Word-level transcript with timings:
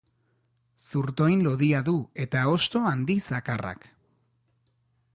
Zurtoin 0.85 1.43
lodia 1.49 1.83
du 1.91 1.95
eta 2.25 2.43
hosto 2.55 2.83
handi 2.93 3.19
zakarrak. 3.33 3.89